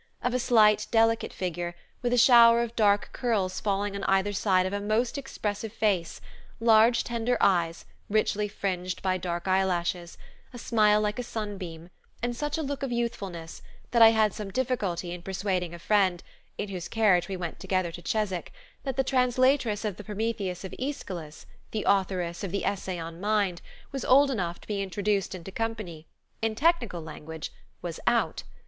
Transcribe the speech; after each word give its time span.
Of 0.23 0.33
a 0.33 0.39
slight, 0.39 0.87
delicate 0.89 1.31
figure, 1.31 1.75
with 2.01 2.11
a 2.11 2.17
shower 2.17 2.63
of 2.63 2.75
dark 2.75 3.09
curls 3.13 3.59
falling 3.59 3.95
on 3.95 4.03
either 4.05 4.33
side 4.33 4.65
of 4.65 4.73
a 4.73 4.81
most 4.81 5.15
expressive 5.15 5.71
face, 5.71 6.19
large 6.59 7.03
tender 7.03 7.37
eyes, 7.39 7.85
richly 8.09 8.47
fringed 8.47 9.03
by 9.03 9.19
dark 9.19 9.47
eyelashes, 9.47 10.17
a 10.53 10.57
smile 10.57 10.99
like 11.01 11.19
a 11.19 11.23
sunbeam, 11.23 11.91
and 12.23 12.35
such 12.35 12.57
a 12.57 12.63
look 12.63 12.81
of 12.81 12.91
youthfulness, 12.91 13.61
that 13.91 14.01
I 14.01 14.09
had 14.09 14.33
some 14.33 14.49
difficulty 14.49 15.11
in 15.11 15.21
persuading 15.21 15.71
a 15.75 15.77
friend, 15.77 16.23
in 16.57 16.69
whose 16.69 16.87
carriage 16.87 17.27
we 17.27 17.37
went 17.37 17.59
together 17.59 17.91
to 17.91 18.01
Cheswick, 18.01 18.51
that 18.83 18.97
the 18.97 19.03
translatress 19.03 19.85
of 19.85 19.97
the 19.97 20.03
Prometheus 20.03 20.63
of 20.63 20.73
Aeschylus, 20.79 21.45
the 21.69 21.85
authoress 21.87 22.43
of 22.43 22.51
the 22.51 22.65
Essay 22.65 22.97
on 22.97 23.21
Mind, 23.21 23.61
was 23.91 24.03
old 24.03 24.31
enough 24.31 24.59
to 24.61 24.67
be 24.67 24.81
introduced 24.81 25.35
into 25.35 25.51
company, 25.51 26.07
in 26.41 26.55
technical 26.55 27.01
language, 27.03 27.51
was 27.83 27.99
out. 28.07 28.41